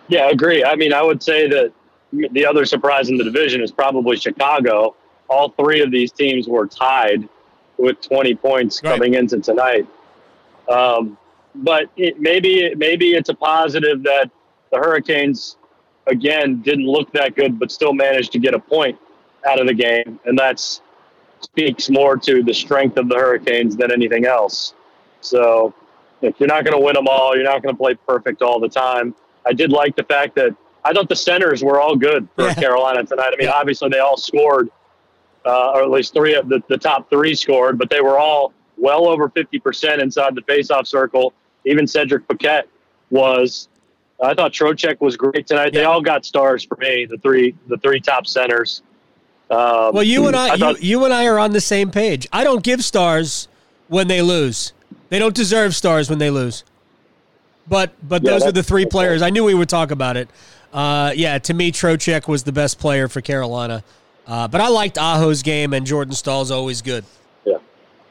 [0.08, 0.64] Yeah, I agree.
[0.64, 1.72] I mean, I would say that
[2.14, 4.96] the other surprise in the division is probably Chicago.
[5.30, 7.28] All three of these teams were tied
[7.78, 8.92] with 20 points Right.
[8.94, 9.86] coming into tonight.
[10.70, 11.18] Um,
[11.56, 14.30] but it, maybe maybe it's a positive that
[14.72, 15.58] the Hurricanes
[16.08, 18.98] again didn't look that good, but still managed to get a point
[19.48, 20.60] out of the game, and that
[21.42, 24.74] speaks more to the strength of the Hurricanes than anything else.
[25.22, 25.74] So
[26.22, 28.60] if you're not going to win them all, you're not going to play perfect all
[28.60, 29.16] the time.
[29.46, 32.54] I did like the fact that I thought the centers were all good for Yeah.
[32.54, 33.28] Carolina tonight.
[33.34, 33.52] I mean, Yeah.
[33.54, 34.70] obviously they all scored,
[35.46, 38.54] uh, or at least three of the, the top three scored, but they were all
[38.78, 41.34] well over 50% inside the faceoff circle.
[41.66, 42.68] Even Cedric Paquette
[43.10, 43.68] was.
[44.22, 45.74] I thought Trocheck was great tonight.
[45.74, 47.06] They all got stars for me.
[47.06, 48.82] The three, the three top centers.
[49.52, 52.28] Um, Well, you and I, you, thought- you and I are on the same page.
[52.34, 53.48] I don't give stars
[53.90, 54.74] when they lose.
[55.10, 56.64] They don't deserve stars when they lose.
[57.68, 59.22] But but Yeah, those are the three players.
[59.22, 60.30] I knew we would talk about it.
[60.72, 63.84] Uh, yeah, to me, Trocheck was the best player for Carolina.
[64.26, 67.06] Uh, but I liked Aho's game, and Jordan Staal's always good.
[67.46, 67.58] Yeah,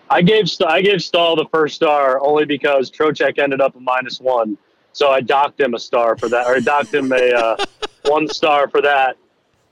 [0.09, 3.81] I gave St- I gave Staal the first star only because Trocheck ended up a
[3.81, 4.57] minus one,
[4.93, 7.65] so I docked him a star for that, or I docked him a uh,
[8.07, 9.17] one star for that.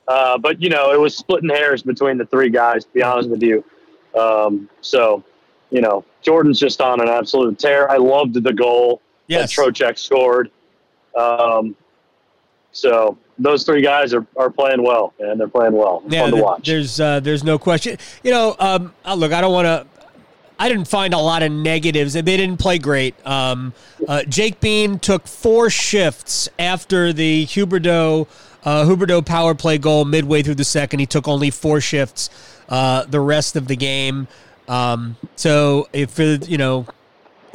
[0.07, 2.85] Uh, but you know, it was splitting hairs between the three guys.
[2.85, 3.65] To be honest with you,
[4.19, 5.25] um, so
[5.71, 7.91] you know, Jordan's just on an absolute tear.
[7.91, 9.55] I loved the goal Yes.
[9.55, 10.51] that Trocheck scored.
[11.17, 11.77] Um,
[12.73, 16.03] so those three guys are, are playing well, and they're playing well.
[16.07, 16.67] It's fun to watch.
[16.67, 17.99] There's uh, there's no question.
[18.23, 19.87] You know, um, uh, look, I don't want to.
[20.59, 22.13] I didn't find a lot of negatives.
[22.13, 23.15] They didn't play great.
[23.27, 23.73] Um,
[24.07, 28.29] uh, Jake Bean took four shifts after the Huberdeau
[28.65, 31.01] uh, Huberdeau power play goal midway through the second.
[31.01, 32.31] He took only four shifts
[32.69, 34.27] uh, the rest of the game.
[34.69, 36.87] Um, so if you know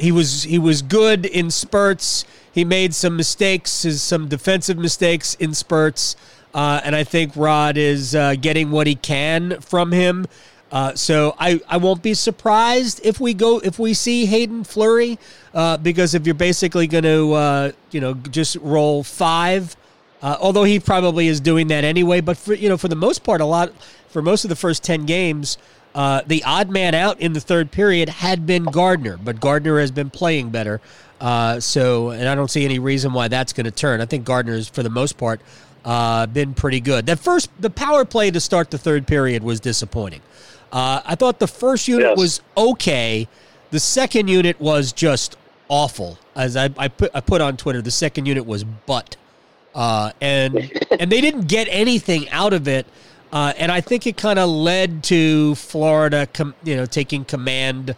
[0.00, 2.24] he was he was good in spurts.
[2.52, 6.16] He made some mistakes, his, some defensive mistakes in spurts,
[6.54, 10.26] uh, and I think Rod is uh, getting what he can from him.
[10.72, 15.18] Uh, so I, I won't be surprised if we go if we see Haydn Fleury
[15.52, 19.76] uh, because if you're basically going to uh, you know just roll five,
[20.22, 22.20] uh, although he probably is doing that anyway.
[22.20, 23.72] But for you know for the most part, a lot
[24.08, 25.58] for most of the first ten games,
[25.94, 29.90] uh, the odd man out in the third period had been Gardiner, but Gardiner has
[29.90, 30.80] been playing better.
[31.20, 34.00] Uh, so, and I don't see any reason why that's going to turn.
[34.00, 35.40] I think Gardiner's, for the most part,
[35.84, 37.06] uh, been pretty good.
[37.06, 40.20] That first, the power play to start the third period was disappointing.
[40.72, 42.18] Uh, I thought the first unit Yes.
[42.18, 43.28] was okay.
[43.70, 45.36] The second unit was just
[45.68, 46.18] awful.
[46.36, 49.16] As I, I put I put on Twitter, the second unit was butt,
[49.74, 50.56] uh, and
[51.00, 52.86] and they didn't get anything out of it.
[53.32, 57.94] Uh, and I think it kind of led to Florida, com- you know, taking command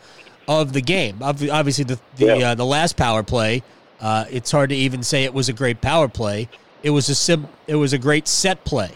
[0.46, 1.18] of the game.
[1.22, 2.50] Obviously, the the, Yeah.
[2.50, 3.62] uh, the last power play,
[4.00, 6.48] uh, it's hard to even say it was a great power play.
[6.82, 8.90] It was a sim- it was a great set play,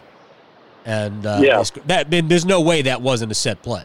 [0.84, 1.62] and uh, Yeah.
[1.86, 3.84] that there's no way that wasn't a set play.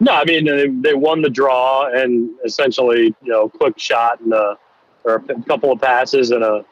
[0.00, 4.32] No, I mean they, they won the draw and essentially, you know, quick shot and
[4.34, 4.58] a,
[5.04, 6.64] or a couple of passes and a,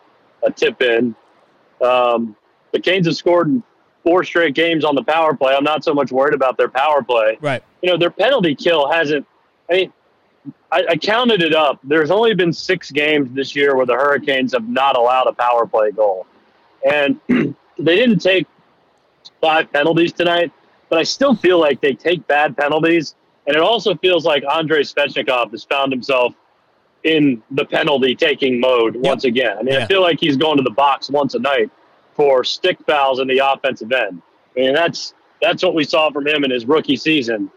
[0.43, 1.15] a tip in.
[1.81, 2.35] Um,
[2.73, 3.63] the Canes have scored
[4.03, 5.55] four straight games on the power play.
[5.55, 7.39] I'm not so much worried about their power play.
[7.41, 7.63] Right.
[7.83, 9.27] You know, their penalty kill hasn't.
[9.71, 9.93] I mean,
[10.71, 11.79] I, I counted it up.
[11.85, 15.67] There's only been six games this year where the Hurricanes have not allowed a power
[15.67, 16.27] play goal,
[16.89, 18.47] and they didn't take
[19.41, 20.53] five penalties tonight
[20.93, 23.15] but I still feel like they take bad penalties.
[23.47, 26.35] And it also feels like Andrei Svechnikov has found himself
[27.03, 29.57] in the penalty taking mode once again.
[29.57, 29.85] I mean, Yeah.
[29.85, 31.71] I feel like he's going to the box once a night
[32.15, 34.23] for stick fouls in the offensive end.
[34.57, 37.51] I mean, that's that's what we saw from him in his rookie season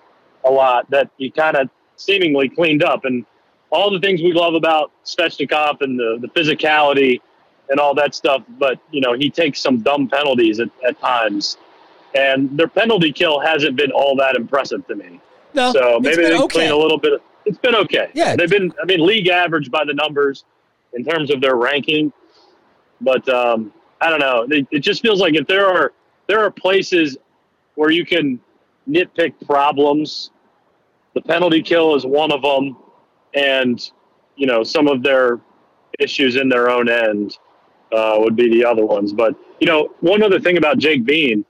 [0.43, 0.89] a lot.
[0.89, 3.25] That he kind of seemingly cleaned up and
[3.69, 7.21] all the things we love about Svechnikov and the, the physicality
[7.69, 8.43] and all that stuff.
[8.59, 11.57] But you know, he takes some dumb penalties at, at times
[12.15, 15.19] and their penalty kill hasn't been all that impressive to me.
[15.53, 16.47] No, So maybe they okay.
[16.47, 17.13] clean a little bit.
[17.13, 18.09] Of, it's been okay.
[18.13, 18.35] Yeah.
[18.35, 18.73] they've been.
[18.81, 20.45] I mean, league average by the numbers
[20.93, 22.11] in terms of their ranking,
[23.01, 24.47] but um, I don't know.
[24.49, 25.93] It, it just feels like if there are
[26.27, 27.17] there are places
[27.75, 28.39] where you can
[28.89, 30.31] nitpick problems,
[31.13, 32.77] the penalty kill is one of them,
[33.33, 33.79] and
[34.35, 35.39] you know some of their
[35.99, 37.37] issues in their own end
[37.93, 39.13] uh, would be the other ones.
[39.13, 41.45] But you know, one other thing about Jake Bean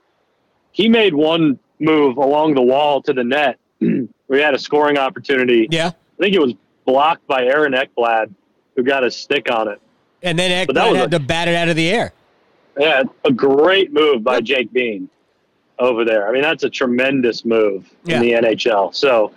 [0.72, 4.98] he made one move along the wall to the net where he had a scoring
[4.98, 5.66] opportunity.
[5.70, 6.52] Yeah, I think it was
[6.84, 8.32] blocked by Aaron Ekblad,
[8.76, 9.80] who got a stick on it.
[10.22, 12.12] and then Ekblad had a- to bat it out of the air.
[12.78, 15.08] Yeah, a great move by Jake Bean
[15.78, 16.28] over there.
[16.28, 18.16] I mean, that's a tremendous move Yeah.
[18.16, 18.94] in the NHL.
[18.94, 19.32] So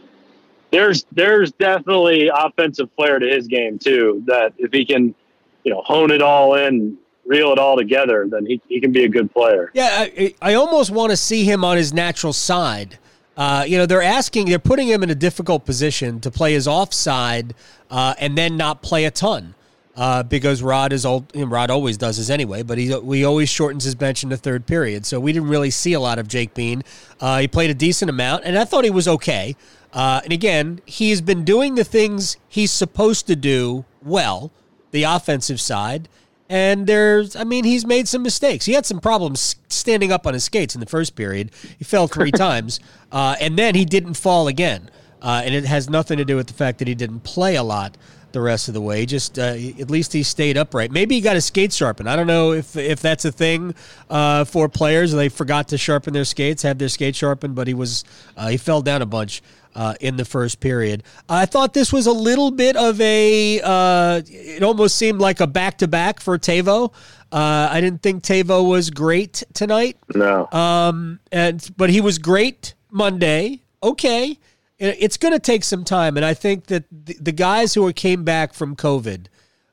[0.71, 4.23] there's there's definitely offensive flair to his game too.
[4.27, 5.15] That if he can,
[5.63, 9.03] you know, hone it all in, reel it all together, then he, he can be
[9.05, 9.71] a good player.
[9.73, 12.97] Yeah, I, I almost want to see him on his natural side.
[13.37, 16.67] Uh, you know, they're asking, they're putting him in a difficult position to play his
[16.67, 17.53] offside
[17.89, 19.55] uh, and then not play a ton.
[19.99, 21.29] Uh, because Rod is old.
[21.35, 24.65] Rod always does this anyway, but he we always shortens his bench in the third
[24.65, 25.05] period.
[25.05, 26.83] So we didn't really see a lot of Jake Bean.
[27.19, 29.57] Uh, he played a decent amount, and I thought he was okay.
[29.91, 34.51] Uh, and again, he's been doing the things he's supposed to do well,
[34.91, 36.07] the offensive side.
[36.47, 38.65] And there's, I mean, he's made some mistakes.
[38.65, 41.51] He had some problems standing up on his skates in the first period.
[41.77, 42.79] He fell three times,
[43.11, 44.89] uh, and then he didn't fall again.
[45.21, 47.63] Uh, and it has nothing to do with the fact that he didn't play a
[47.63, 47.97] lot
[48.31, 49.05] the rest of the way.
[49.05, 50.91] Just uh, at least he stayed upright.
[50.91, 52.09] Maybe he got his skates sharpened.
[52.09, 53.75] I don't know if if that's a thing
[54.09, 55.11] uh, for players.
[55.11, 58.03] They forgot to sharpen their skates, have their skates sharpened, but he was
[58.37, 59.41] uh, he fell down a bunch.
[59.75, 63.61] Uh, in the first period, I thought this was a little bit of a.
[63.63, 66.91] Uh, it almost seemed like a back to back for Tavo.
[67.31, 69.95] Uh, I didn't think Tavo was great tonight.
[70.15, 70.49] No.
[70.51, 73.61] Um, and but he was great Monday.
[73.83, 74.39] Okay,
[74.79, 78.53] it's going to take some time, and I think that the, guys who came back
[78.53, 79.27] from COVID,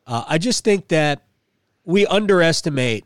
[0.06, 1.22] uh, I just think that
[1.84, 3.04] we underestimate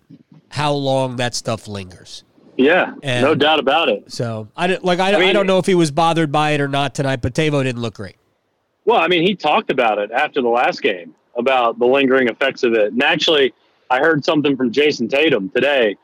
[0.49, 2.25] how long that stuff lingers.
[2.57, 4.11] Yeah, And- no doubt about it.
[4.13, 6.61] So I didn't like I, I, mean- don't know if he was bothered by it
[6.61, 8.17] or not tonight, but Tavo didn't look great.
[8.85, 12.63] Well, I mean, he talked about it after the last game about the lingering effects
[12.63, 12.93] of it.
[12.93, 13.53] And actually,
[13.91, 15.97] I heard something from Jayson Tatum today,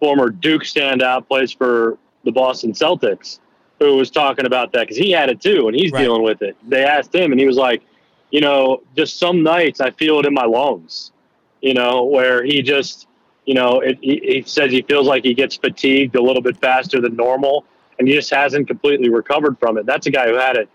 [0.00, 3.38] former Duke standout, plays for the Boston Celtics,
[3.80, 6.02] who was talking about that because he had it too and he's Right.
[6.02, 6.56] dealing with it.
[6.68, 7.82] They asked him, and he was like,
[8.30, 11.12] you know, just some nights I feel it in my lungs,
[11.60, 13.06] you know, where he just,
[13.46, 16.56] you know, it, he, he says he feels like he gets fatigued a little bit
[16.56, 17.64] faster than normal
[17.98, 19.86] and he just hasn't completely recovered from it.
[19.86, 20.68] That's a guy who had it,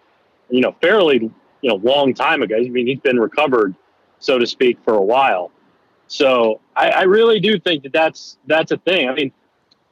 [0.49, 1.17] you know, fairly,
[1.61, 2.55] you know, long time ago.
[2.55, 3.75] I mean, he's been recovered,
[4.19, 5.51] so to speak, for a while.
[6.07, 9.09] So I, I really do think that that's that's a thing.
[9.09, 9.31] I mean,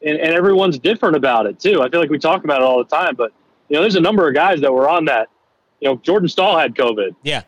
[0.05, 1.81] and, and everyone's different about it too.
[1.81, 3.31] I feel like we talk about it all the time, but
[3.69, 5.29] you know, there's a number of guys that were on that.
[5.79, 7.43] You know, Jordan Staal had COVID, Yeah,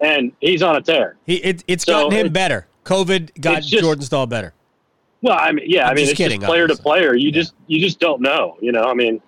[0.00, 1.16] and he's on a tear.
[1.26, 2.66] he it, it's So gotten him it- better.
[2.84, 4.52] COVID got just- Jordan Staal better.
[5.22, 7.14] Well, I mean, yeah, I'm I mean, it's kidding, just player to player.
[7.14, 7.32] You Yeah.
[7.34, 8.56] just you just don't know.
[8.60, 9.20] You know, I mean,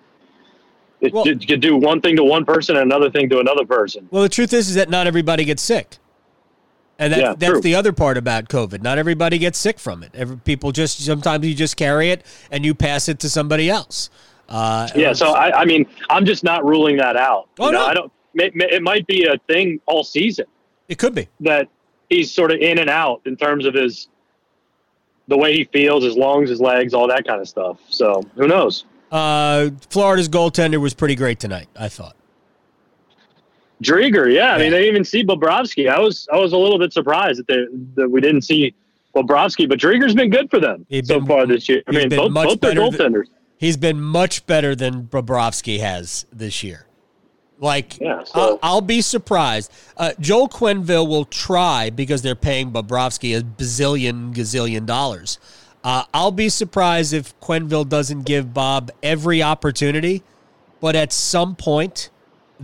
[1.01, 3.65] it, Well- you could do one thing to one person and another thing to another
[3.65, 4.07] person.
[4.11, 5.97] Well, the truth is, is that not everybody gets sick,
[6.99, 8.81] and that, Yeah, that's the other part about COVID.
[8.81, 10.11] Not everybody gets sick from it.
[10.13, 14.09] Every, people just sometimes you just carry it and you pass it to somebody else.
[14.49, 17.49] Uh, Yeah, so I, I mean, I'm just not ruling that out.
[17.59, 17.85] Oh, you know, no.
[17.85, 18.11] I don't.
[18.35, 20.45] It, it might be a thing all season
[20.87, 21.27] it could be.
[21.41, 21.67] that
[22.09, 24.07] he's sort of in and out in terms of his
[25.27, 27.79] the way he feels, his lungs, his legs, all that kind of stuff.
[27.89, 28.85] So who knows?
[29.11, 31.69] Uh, Florida's goaltender was pretty great tonight.
[31.75, 32.15] I thought.
[33.83, 34.53] Driedger, yeah.
[34.53, 34.79] I mean, Yeah.
[34.79, 35.89] they even see Bobrovsky.
[35.89, 37.65] I was I was a little bit surprised that they,
[38.01, 38.73] that we didn't see
[39.15, 41.83] Bobrovsky, but Driedger's been good for them He's so been- far this year.
[41.87, 43.27] I he's mean, been both, much both their goaltenders.
[43.57, 46.87] He's been much better than Bobrovsky has this year.
[47.59, 49.71] Like, Yeah, so- I'll, I'll be surprised.
[49.95, 55.39] Uh, Joel Quenneville will try because they're paying Bobrovsky a bazillion, gazillion dollars.
[55.83, 60.23] Uh, I'll be surprised if Quenneville doesn't give Bob every opportunity,
[60.81, 62.09] but at some point,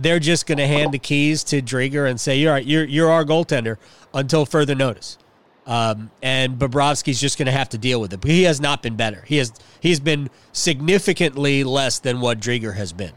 [0.00, 3.10] they're just going to hand the keys to Driedger and say, "You're right, you're you're
[3.10, 3.76] our goaltender
[4.14, 5.18] until further notice."
[5.66, 8.20] Um, and Bobrovsky's just going to have to deal with it.
[8.20, 9.22] But he has not been better.
[9.26, 13.12] He has he's been significantly less than what Driedger has been.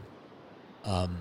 [0.84, 1.18] Um,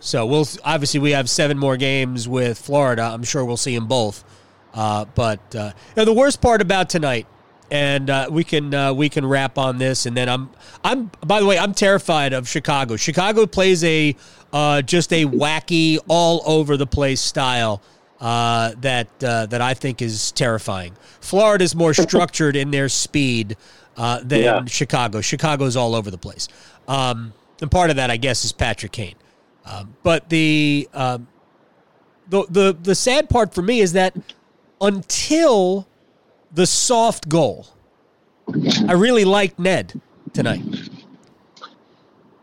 [0.00, 3.02] so we'll obviously we have seven more games with Florida.
[3.02, 4.24] I'm sure we'll see them both.
[4.72, 7.26] Uh, but uh, the worst part about tonight,
[7.70, 10.50] and uh, we can uh, we can wrap on this, and then I'm
[10.82, 12.96] I'm by the way I'm terrified of Chicago.
[12.96, 14.14] Chicago plays a
[14.52, 17.82] uh, just a wacky all over the place style
[18.20, 20.96] uh, that uh, that I think is terrifying.
[21.20, 23.56] Florida's more structured in their speed
[23.96, 24.64] uh, than Yeah.
[24.66, 25.20] Chicago.
[25.20, 26.48] Chicago's all over the place,
[26.88, 29.16] um, and part of that, I guess, is Patrick Kane.
[29.66, 31.26] Um, but the, um,
[32.28, 34.14] the the the sad part for me is that
[34.80, 35.88] until
[36.54, 37.66] the soft goal,
[38.88, 40.00] I really liked Ned
[40.32, 40.62] tonight.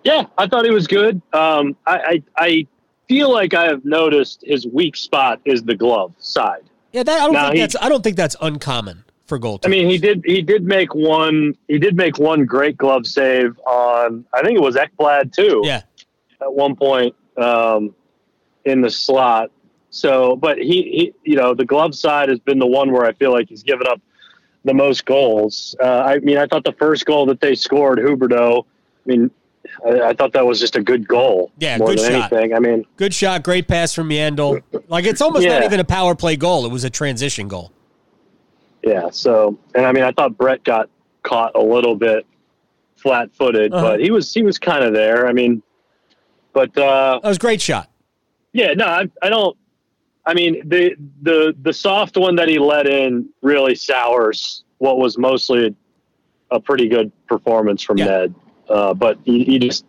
[0.03, 1.21] Yeah, I thought he was good.
[1.33, 2.67] Um, I, I I
[3.07, 6.63] feel like I have noticed his weak spot is the glove side.
[6.91, 9.65] Yeah, that I don't No, think he- that's I don't think that's uncommon for goaltenders.
[9.65, 13.57] I mean, he did he did make one he did make one great glove save
[13.59, 15.83] on I think it was Ekblad too yeah,
[16.41, 17.93] at one point um,
[18.65, 19.51] in the slot.
[19.91, 23.11] So, but he, he you know the glove side has been the one where I
[23.13, 24.01] feel like he's given up
[24.63, 25.75] the most goals.
[25.81, 28.63] Uh, I mean, I thought the first goal that they scored, Huberdeau.
[28.63, 29.31] I mean,
[29.85, 31.51] I, I thought that was just a good goal.
[31.59, 32.31] Yeah, more good than shot.
[32.31, 32.53] anything.
[32.55, 34.61] I mean, good shot, great pass from Yandle.
[34.87, 37.71] Like it's almost not even a power play goal; it was a transition goal.
[38.83, 39.09] Yeah.
[39.11, 40.89] So, and I mean, I thought Brett got
[41.23, 42.25] caught a little bit
[42.95, 43.83] flat-footed, Uh-huh.
[43.83, 45.27] but he was he was kind of there.
[45.27, 45.61] I mean,
[46.53, 47.89] but uh, That was a great shot.
[48.53, 49.57] yeah, no, I, I don't.
[50.25, 55.17] I mean, the the the soft one that he let in really sours what was
[55.17, 55.75] mostly
[56.51, 58.05] a pretty good performance from Yeah.
[58.05, 58.35] Ned.
[58.69, 59.85] Uh, but you, you just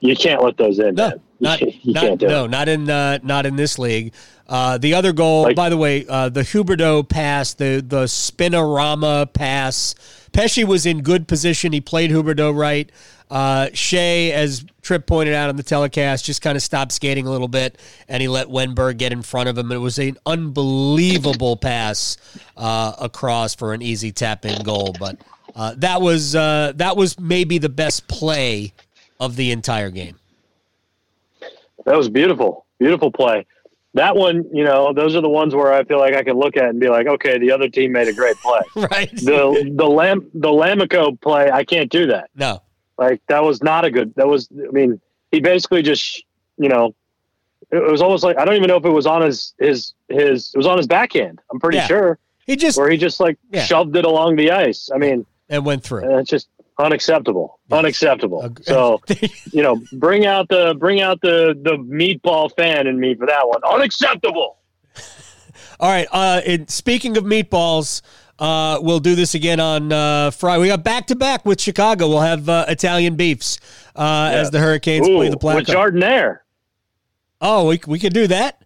[0.00, 0.94] you can't let those in.
[0.94, 1.20] No.
[1.40, 2.50] Not, you, you not- no, it.
[2.50, 4.12] not in uh, not in this league.
[4.48, 9.32] Uh, the other goal, Like- by the way, uh, the Huberdeau pass, the the spinorama
[9.32, 9.94] pass.
[10.32, 11.72] Pesce was in good position.
[11.72, 12.90] He played Huberdeau right.
[13.30, 17.30] Uh, Shea, as Tripp pointed out on the telecast, just kind of stopped skating a
[17.30, 17.78] little bit,
[18.08, 19.70] and he let Wennberg get in front of him.
[19.70, 22.16] It was an unbelievable pass
[22.56, 24.94] uh, across for an easy tap in goal.
[24.98, 25.18] But
[25.54, 28.72] uh, that was uh, that was maybe the best play
[29.20, 30.16] of the entire game.
[31.88, 33.46] That was beautiful, beautiful play.
[33.94, 36.56] That one, you know, those are the ones where I feel like I can look
[36.56, 38.60] at and be like, okay, the other team made a great play.
[38.90, 39.10] Right?
[39.16, 42.30] the the Lam the Lamico play, I can't do that.
[42.34, 42.62] no.
[42.98, 44.12] Like that was not a good.
[44.16, 44.48] That was.
[44.52, 46.24] I mean, he basically just,
[46.58, 46.94] you know,
[47.70, 50.50] it, was almost like I don't even know if it was on his his his.
[50.52, 51.40] It was on his backhand.
[51.52, 51.86] I'm pretty Yeah.
[51.86, 53.62] sure, He just where he just like Yeah.
[53.64, 54.90] shoved it along the ice.
[54.92, 56.12] I mean, and went through.
[56.12, 57.57] uh, it's just unacceptable.
[57.70, 58.44] Unacceptable.
[58.44, 59.00] Ag- So
[59.52, 63.46] you know, bring out the bring out the the meatball fan in me for that
[63.46, 63.60] one.
[63.64, 64.58] Unacceptable.
[65.80, 66.08] All right.
[66.10, 68.02] Uh, and speaking of meatballs,
[68.38, 70.62] uh, we'll do this again on uh, Friday.
[70.62, 72.08] We got back to back with Chicago.
[72.08, 73.58] We'll have uh, Italian beefs
[73.96, 75.92] uh, as the Hurricanes play Ooh, the with Blackhawks.
[75.92, 76.38] giardiniera.
[77.40, 78.57] oh, we we can do that.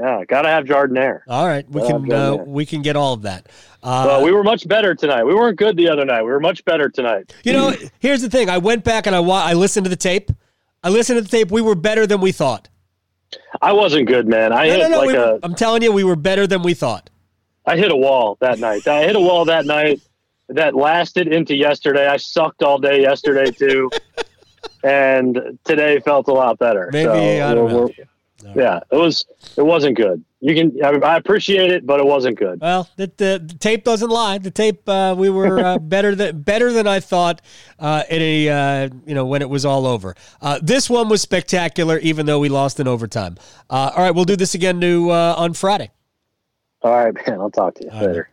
[0.00, 1.20] Yeah, gotta have giardiniera.
[1.26, 3.46] All right, we Oh, can uh, we can get all of that.
[3.82, 5.24] Uh, But we were much better tonight.
[5.24, 6.22] We weren't good the other night.
[6.22, 7.34] We were much better tonight.
[7.42, 8.48] you know, here's the thing.
[8.48, 10.30] I went back and I wa- I listened to the tape.
[10.84, 11.50] I listened to the tape.
[11.50, 12.68] We were better than we thought.
[13.60, 14.52] I wasn't good, man.
[14.52, 14.98] I No, hit no, no.
[14.98, 17.10] like we a were- I'm telling you, we were better than we thought.
[17.66, 18.86] I hit a wall that night.
[18.86, 20.00] I hit a wall that night
[20.48, 22.06] that lasted into yesterday.
[22.06, 23.90] I sucked all day yesterday too,
[24.82, 26.88] and today felt a lot better.
[26.92, 27.12] Maybe, So
[27.46, 27.90] I don't know.
[28.54, 29.26] Yeah, it was.
[29.56, 30.24] It wasn't good.
[30.40, 30.84] You can.
[30.84, 32.60] I, I appreciate it, but it wasn't good.
[32.60, 34.38] Well, the, the, the tape doesn't lie.
[34.38, 37.42] The tape, uh, we were uh, better than better than I thought.
[37.78, 40.14] Uh, in a uh, you know when it was all over.
[40.40, 43.36] Uh, this one was spectacular, even though we lost in overtime.
[43.68, 45.90] Uh, all right, we'll do this again uh, on Friday.
[46.82, 47.40] All right, man.
[47.40, 48.30] I'll talk to you later.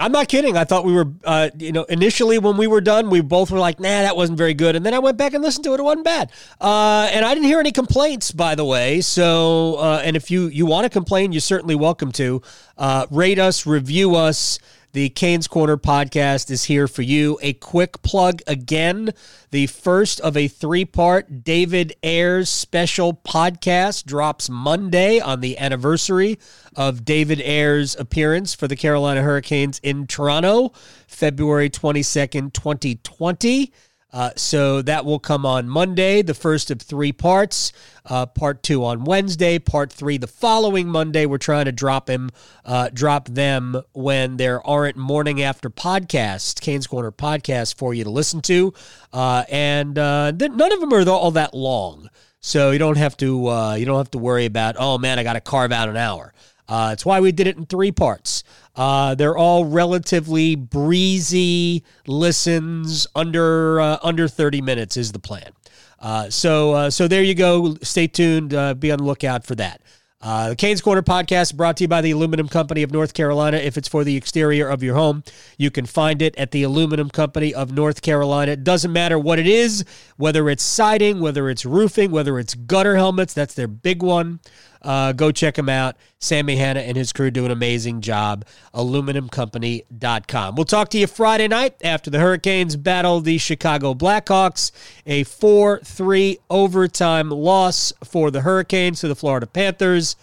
[0.00, 0.56] I'm not kidding.
[0.56, 3.58] I thought we were, uh, you know, initially when we were done, we both were
[3.58, 4.76] like, nah, that wasn't very good.
[4.76, 5.80] And then I went back and listened to it.
[5.80, 6.30] It wasn't bad.
[6.60, 9.00] Uh, and I didn't hear any complaints, by the way.
[9.00, 12.40] So, uh, and if you, you want to complain, you're certainly welcome to.
[12.76, 14.60] Uh, rate us, review us.
[14.92, 17.38] The Canes Corner podcast is here for you.
[17.42, 19.12] A quick plug again
[19.50, 26.38] the first of a three part David Ayres special podcast drops Monday on the anniversary
[26.74, 30.72] of David Ayres' appearance for the Carolina Hurricanes in Toronto,
[31.06, 33.70] February 22nd, 2020.
[34.10, 37.72] Uh, so that will come on Monday, the first of three parts.
[38.06, 41.26] Uh, part two on Wednesday, part three the following Monday.
[41.26, 42.30] We're trying to drop him,
[42.64, 48.10] uh, drop them when there aren't morning after podcasts, Canes Corner podcasts for you to
[48.10, 48.72] listen to,
[49.12, 52.08] uh, and uh, th- none of them are all that long,
[52.40, 55.22] so you don't have to uh, you don't have to worry about oh man I
[55.22, 56.32] got to carve out an hour.
[56.70, 58.42] It's why we did it in three parts.
[58.78, 65.50] Uh, they're all relatively breezy listens under uh, under 30 minutes is the plan.
[65.98, 67.74] Uh, so uh, so there you go.
[67.82, 68.54] Stay tuned.
[68.54, 69.82] Uh, be on the lookout for that.
[70.20, 73.56] Uh, the Canes Corner podcast brought to you by the Aluminum Company of North Carolina.
[73.56, 75.22] If it's for the exterior of your home,
[75.56, 78.52] you can find it at the Aluminum Company of North Carolina.
[78.52, 79.84] It doesn't matter what it is,
[80.16, 83.32] whether it's siding, whether it's roofing, whether it's gutter helmets.
[83.32, 84.40] That's their big one.
[84.84, 85.96] Go check them out.
[86.20, 88.44] Sammy Hanna and his crew do an amazing job.
[88.74, 90.56] AluminumCompany.com.
[90.56, 94.72] We'll talk to you Friday night after the Hurricanes battle the Chicago Blackhawks.
[95.06, 100.16] A 4 3 overtime loss for the Hurricanes to the Florida Panthers.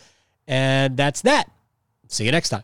[0.48, 1.50] And that's that.
[2.08, 2.64] See you next time.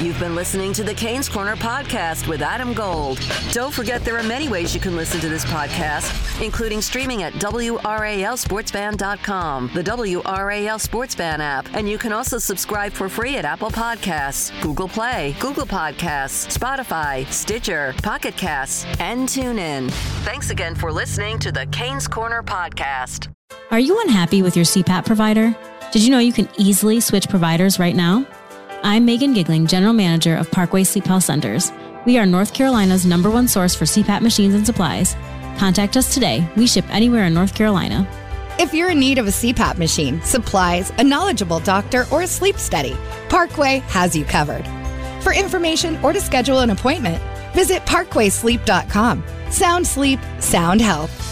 [0.00, 3.20] You've been listening to the Canes Corner podcast with Adam Gold.
[3.52, 7.32] Don't forget there are many ways you can listen to this podcast, including streaming at
[7.34, 14.50] WRALSportsFan.com, the WRAL Sportsfan app, and you can also subscribe for free at Apple Podcasts,
[14.60, 19.88] Google Play, Google Podcasts, Spotify, Stitcher, Pocket Casts, and TuneIn.
[20.24, 23.28] Thanks again for listening to the Canes Corner podcast.
[23.70, 25.56] Are you unhappy with your CPAP provider?
[25.92, 28.26] Did you know you can easily switch providers right now?
[28.84, 31.70] I'm Megan Gigling, General Manager of Parkway Sleep Health Centers.
[32.04, 35.14] We are North Carolina's number one source for CPAP machines and supplies.
[35.56, 36.44] Contact us today.
[36.56, 38.08] We ship anywhere in North Carolina.
[38.58, 42.56] If you're in need of a CPAP machine, supplies, a knowledgeable doctor, or a sleep
[42.56, 42.96] study,
[43.28, 44.66] Parkway has you covered.
[45.22, 47.22] For information or to schedule an appointment,
[47.54, 49.24] visit parkwaysleep.com.
[49.50, 51.31] Sound sleep, sound health.